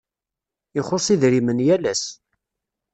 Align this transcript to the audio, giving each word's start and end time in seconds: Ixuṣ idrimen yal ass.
Ixuṣ 0.79 1.05
idrimen 1.13 1.59
yal 1.67 1.83
ass. 1.91 2.03